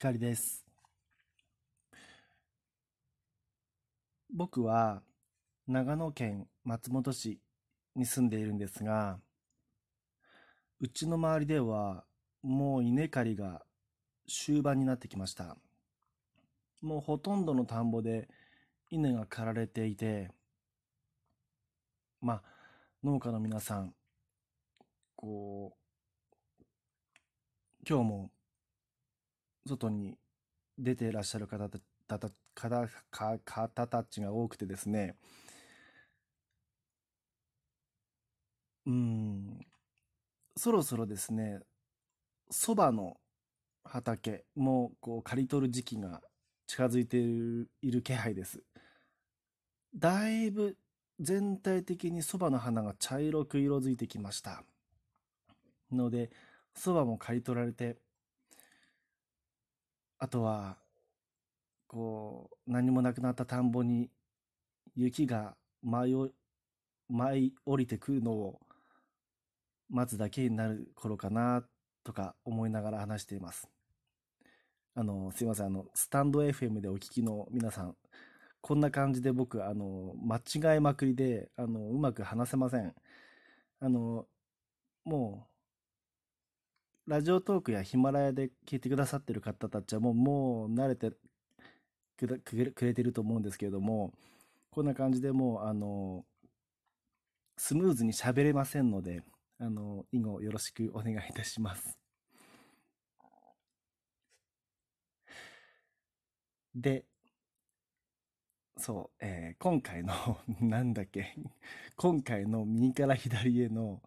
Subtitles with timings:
[0.00, 0.64] 光です。
[4.32, 5.02] 僕は
[5.66, 7.40] 長野県松本市
[7.96, 9.18] に住んでいるんですが、
[10.78, 12.04] うちの周りでは
[12.44, 13.62] もう稲刈りが
[14.28, 15.56] 終盤になってきました。
[16.80, 18.28] もうほとんどの田んぼで
[18.90, 20.30] 稲が刈られていて、
[22.20, 22.42] まあ、
[23.02, 23.92] 農家の皆さん、
[25.16, 26.64] こう、
[27.84, 28.30] 今日も
[29.68, 30.18] 外に
[30.78, 31.68] 出ていらっしゃる方
[32.08, 32.18] た
[32.54, 32.88] 方
[33.44, 35.14] 方たちが多くてですね、
[38.86, 39.66] うん、
[40.56, 41.60] そろそろですね、
[42.50, 43.16] そばの
[43.84, 46.22] 畑もこう刈り取る時期が
[46.66, 48.62] 近づいている気配です。
[49.94, 50.76] だいぶ
[51.20, 54.62] 全体的にそばの花が茶色く色づいてきました。
[55.90, 56.30] ので、
[56.74, 57.96] そばも刈り取られて、
[60.18, 60.76] あとは、
[61.86, 64.10] こう、何もなくなった田んぼに
[64.94, 66.14] 雪が舞い
[67.08, 68.60] 舞い降りてくるのを
[69.88, 71.64] 待つだけになる頃かな
[72.04, 73.68] とか思いながら話しています。
[74.94, 77.96] あの、すいません、あの、スタンド FM でお聞きの皆さん、
[78.60, 82.94] こんな感じで僕、あの、間違いまくりで、あの、うまく話せません。
[83.80, 84.26] あの、
[85.04, 85.57] もう、
[87.08, 91.10] ラジオトークやヒマラヤで聞いてくださってる方たちはもう、もう慣れて
[92.18, 92.26] く
[92.84, 94.12] れてると思うんですけれども、
[94.70, 96.26] こんな感じでもう、あの、
[97.56, 99.22] スムーズに喋れませんので、
[99.58, 101.98] あの、以後よろしくお願いいたします。
[106.74, 107.06] で、
[108.76, 110.12] そう、えー、今回の
[110.60, 111.34] なんだっけ、
[111.96, 114.02] 今回の右から左への、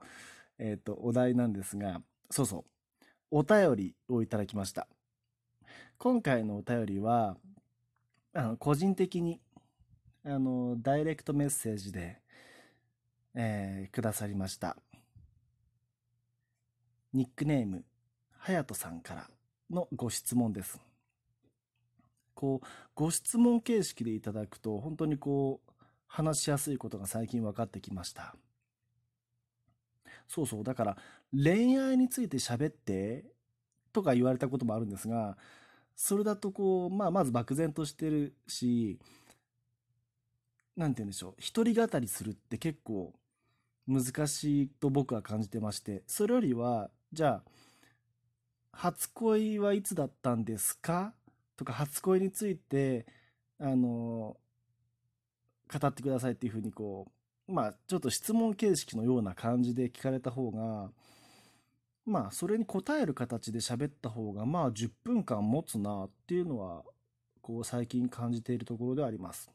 [0.59, 2.65] えっ、ー、と、お題なんですが、そうそう、
[3.31, 4.87] お便りをいただきました。
[5.97, 7.37] 今回のお便りは、
[8.33, 9.39] あの個人的に、
[10.25, 12.19] あの、ダイレクトメッセージで、
[13.33, 14.75] えー、くださりました。
[17.13, 17.85] ニックネーム、
[18.37, 19.29] はやとさんから
[19.69, 20.81] のご質問です。
[22.33, 25.71] こう、ご質問形式でいただくと、本当にこう、
[26.05, 28.35] 話しやすいことが最近分かってきました。
[30.27, 30.63] そうそう。
[30.63, 30.97] だから、
[31.31, 33.25] 恋愛について喋って
[33.93, 35.37] とか言われたこともあるんですが、
[35.95, 38.99] それだとこう、まあ、まず漠然としてるし、
[40.75, 41.33] なんて言うんでしょう。
[41.37, 43.13] 一人語りするって結構
[43.87, 47.51] 難しいと僕は感じてまして、それよりは、じゃあ、
[48.73, 51.13] 初恋はいつだったんですか？
[51.57, 53.05] とか、初恋について、
[53.59, 54.37] あの、
[55.71, 57.11] 語ってくださいっていうふうにこう、
[57.51, 60.91] まあ、ちょっと質問形式のような感じで聞かれた方が、
[62.05, 66.83] まあ、それに答える形で喋った方が、まあ、10分間持つなっていうのは、
[67.41, 69.51] こう、最近感じているところではあります。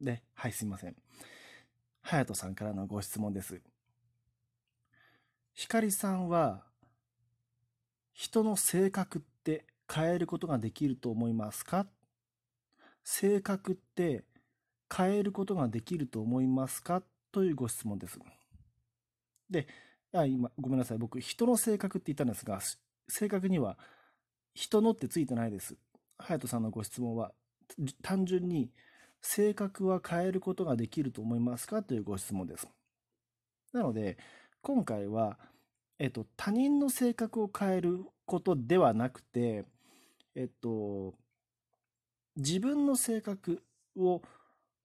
[0.00, 0.96] で、はい、すいません。
[2.02, 3.60] はやとさんからのご質問です。
[5.52, 6.62] ひかりさんは、
[8.12, 11.86] 人の性格って変えることができると思いますか？
[13.02, 14.24] 性格って
[14.94, 17.02] 変えることができると思いますか？
[17.32, 18.18] というご質問です。
[19.48, 19.66] で、
[20.12, 20.98] あ今、ごめんなさい。
[20.98, 22.60] 僕、人の性格って言ったんですが、
[23.08, 23.78] 正確には、
[24.54, 25.76] 人のってついてないです。
[26.18, 27.32] 隼人さんのご質問は、
[28.02, 28.70] 単純に、
[29.22, 31.82] 性格は変えることができると思いますか？
[31.82, 32.66] というご質問です。
[33.72, 34.18] なので、
[34.62, 35.38] 今回は、
[35.98, 39.64] えっと、他人の性格を変えることではなくて、
[40.34, 41.14] えっと、
[42.36, 43.62] 自分の性格
[43.96, 44.22] を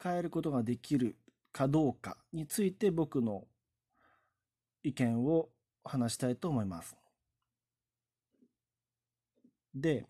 [0.02, 1.18] 変えることができる
[1.52, 3.46] かどうかについて僕の
[4.84, 5.50] 意見を
[5.84, 6.96] 話したいと思います。
[9.74, 10.06] で、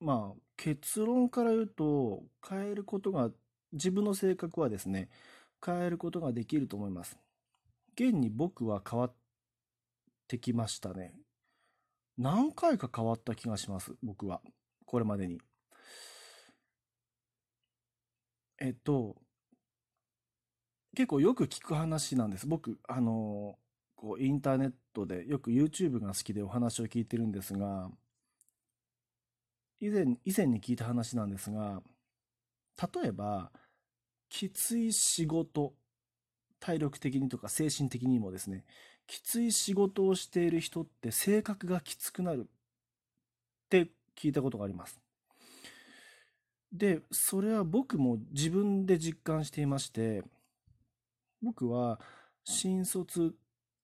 [0.00, 3.30] まあ結論から言うと変えることが
[3.72, 5.08] 自分の性格はですね
[5.64, 7.18] 変えることができると思います。
[7.94, 9.14] 現に僕は変わっ
[10.26, 11.14] てきましたね。
[12.16, 14.42] 何回か変わった気がします、僕は。
[14.84, 15.40] これまでに。
[18.60, 19.16] えっと、
[20.94, 22.46] 結構よく聞く話なんです。
[22.46, 23.58] 僕、あの、
[23.96, 27.90] こう、インターネットでよく YouTube が好きでお話を聞いてるんですが、
[29.80, 31.82] 以前、以前に聞いた話なんですが、
[33.02, 33.50] 例えば、
[34.28, 35.74] きつい仕事、
[36.60, 38.64] 体力的にとか精神的にもですね、
[39.06, 42.50] きつい仕事をしている人って性格がきつくなるっ
[43.70, 45.00] て聞いたことがあります。
[46.72, 50.22] で、それは僕も自分で実感していまして、
[51.42, 52.00] 僕は
[52.44, 53.34] 新卒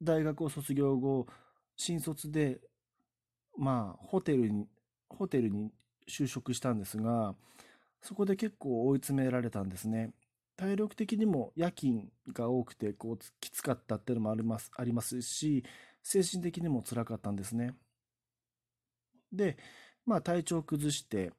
[0.02, 1.26] 大学を卒業後、
[1.76, 2.60] 新卒で、
[3.58, 4.68] まあ、ホテルに、
[5.08, 5.72] ホテルに
[6.08, 7.34] 就職したんですが、
[8.02, 10.12] そこで結構追い詰められたんですね。
[10.56, 15.64] 体力的にも夜勤が多くてこうきつかったっていうのもありますありますし
[16.02, 17.74] 精神的にも辛かったんですね。
[19.32, 19.58] で
[20.06, 21.32] まあ体調を崩して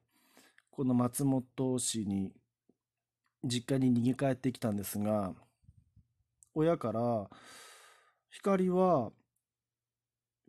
[0.78, 2.30] この松本市に
[3.42, 5.34] 実家に逃げ帰ってきたんですが
[6.54, 7.28] 親から
[8.30, 9.10] 光は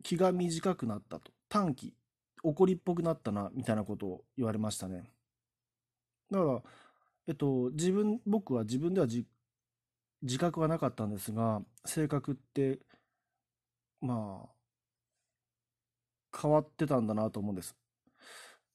[0.04, 1.94] 気が短くなったと短期
[2.44, 5.10] 怒りっぽくなったなみたいなことを言われましたね。
[6.30, 6.62] だから
[7.26, 9.26] えっと、自分、僕は自分では自
[10.38, 12.78] 覚はなかったんですが、性格って、
[14.00, 14.48] ま
[16.32, 17.74] あ、変わってたんだなと思うんです。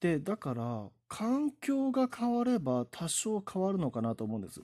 [0.01, 4.61] で、だから、環境が変われば多少変わるのかなと思うんです。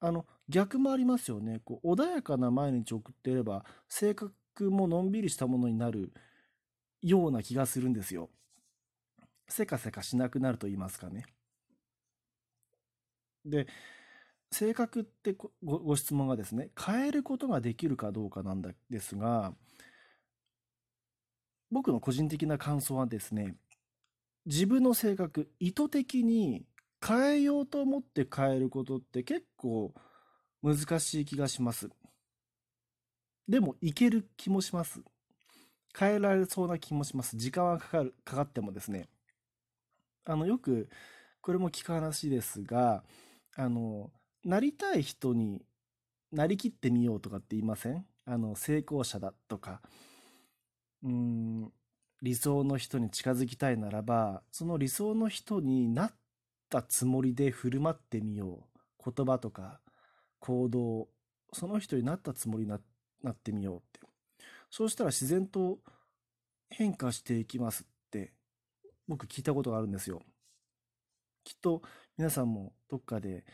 [0.00, 1.60] あの、逆もありますよね。
[1.64, 6.12] こう穏やかな毎日送っていれば、性格ものんびりしたものになる
[7.02, 8.30] ような気がするんですよ。
[9.48, 11.24] せかせかしなくなると言いますかね。
[13.44, 13.66] で、
[14.50, 19.54] 性格ってごご質問がですね、変えることができるかどうかなんですが、
[21.70, 23.56] 僕の個人的な感想はですね、
[24.46, 26.64] 自分の性格、意図的に
[27.04, 29.92] 変えようと思って変えることって結構
[30.62, 31.90] 難しい気がします。
[33.48, 35.00] でも、いける気もします。
[35.98, 37.36] 変えられそうな気もします。
[37.36, 39.08] 時間はかかる、かかってもですね。
[40.24, 40.88] あの、よく、
[41.40, 43.04] これも聞く話ですが、
[43.56, 44.10] あの、
[44.44, 45.64] なりたい人に
[46.32, 48.06] なりきってみようとかって言いません？
[48.24, 49.80] あの、成功者だとか、
[51.02, 51.72] うん、
[52.22, 56.14] 理想の人に近づきたいならば、その理想の人になっ
[56.70, 58.66] たつもりで振る舞ってみよ
[59.04, 59.12] う。
[59.14, 59.80] 言葉とか
[60.40, 61.08] 行動、
[61.52, 62.80] その人になったつもりにな
[63.22, 64.00] なってみようって。
[64.70, 65.78] そうしたら自然と
[66.70, 68.32] 変化していきますって
[69.08, 70.22] 僕聞いたことがあるんですよ。
[71.44, 71.82] きっと
[72.18, 73.44] 皆さんもどっかで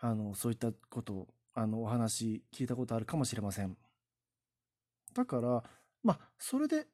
[0.00, 3.76] あのそういったことあのお話聞いたことあるかもしれません。
[5.14, 5.62] だから
[6.02, 6.86] まあそれで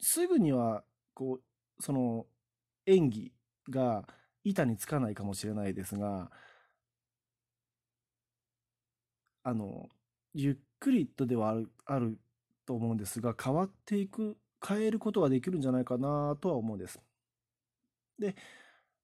[0.00, 2.26] すぐにはこうその
[2.86, 3.32] 演技
[3.70, 4.06] が
[4.44, 6.30] 板につかないかもしれないですが
[9.42, 9.88] あの
[10.34, 12.18] ゆっくりとではあるある
[12.66, 14.36] と思うんですが変わっていく
[14.66, 16.98] 変えることができるんじゃないかなとは思うんです。
[18.18, 18.34] で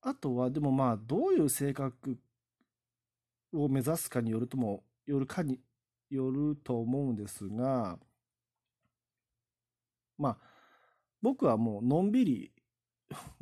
[0.03, 2.19] あとは、でもまあ、どういう性格
[3.53, 5.61] を目指すかによるとも、よるかに
[6.11, 7.99] よると思うんですが、
[10.19, 10.39] まあ、
[11.23, 12.53] 僕はもうのんびり、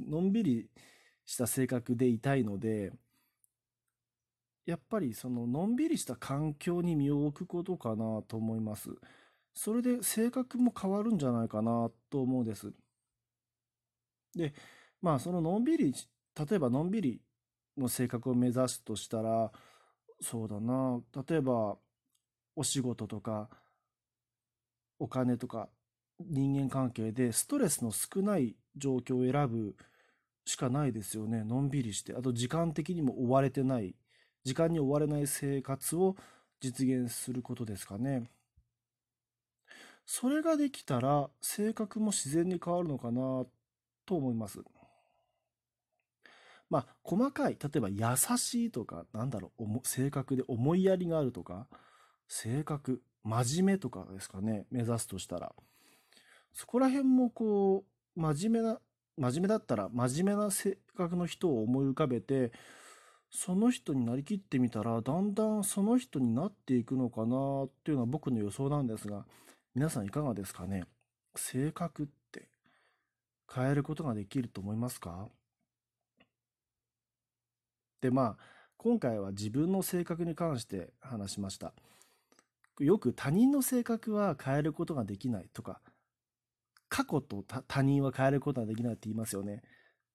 [0.00, 0.70] のんびり
[1.24, 2.92] した性格でいたいので、
[4.64, 8.90] やっぱりそののんびりした環境に身を置くことかなと思います。
[9.54, 12.72] それで性格も変わるんじゃないかなと思うんです。
[14.34, 14.54] で、
[15.00, 15.94] まあそののんびり
[16.38, 17.20] 例えばのんびり
[17.76, 19.52] の性格を目指すとしたら
[20.20, 21.76] そうだな例えば
[22.56, 23.48] お仕事とか
[24.98, 25.68] お金とか
[26.28, 29.76] 人間関係でストレスの少ない状況を選ぶ
[30.44, 31.44] しかないですよね。
[31.44, 32.14] のんびりして。
[32.14, 33.94] あと時間的にも追われてない。
[34.44, 36.16] 時間に追われない生活を
[36.60, 38.30] 実現することですかね。
[40.04, 43.44] それができたら性格も自然に変わるのかな
[44.04, 44.60] と思います。
[46.68, 51.66] まあ、細かい、例えば優しいとか、なんだろう、性格で思いやりがあるとか、
[52.26, 55.54] 性格、真面目とかですかね、目指すとしたら。
[56.52, 57.84] そこら辺もこ
[58.16, 58.80] う、真面目な、
[59.16, 62.52] 真面目だったら、真面目な性格の人を思い浮かべて、
[63.30, 69.24] その人になりきってみたら、だんだんその人になっていくのかなっていうのは僕の予想なんですが、
[69.74, 70.84] 皆さんいかがですかね？
[71.34, 72.48] 性格って
[73.50, 75.28] 変えることができると思いますか？
[78.02, 78.44] でまあ
[78.76, 81.72] 今回は自分の性格に関して話しました。
[82.80, 85.80] よく他人の性格は変えることができないとか
[86.92, 89.62] 過去と他人は変えることができないって言いますよね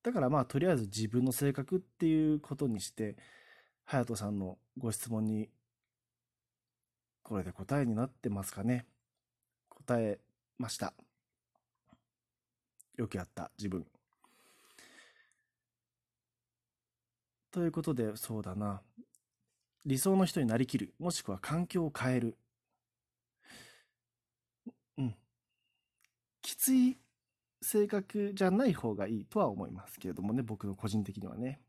[0.03, 3.15] だからまあとりあえず自分の性格っていうことにして
[3.85, 5.49] 隼人さんのご質問に
[7.23, 8.85] これで答えになってますかね
[9.69, 10.19] 答え
[10.59, 10.93] ました
[12.95, 13.85] よくやった自分
[17.57, 18.83] ということで、そうだな。
[19.83, 20.93] 理想の人になりきる。
[20.99, 22.37] もしくは環境を変える。
[24.99, 25.15] うん。
[26.67, 26.97] つい
[27.61, 31.61] 性格じゃない方がいいとは思いますけれどもね、僕の個人的にはね。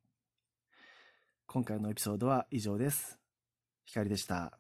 [1.47, 3.17] 今回のエピソードは以上です。
[3.85, 4.59] ひかりでした。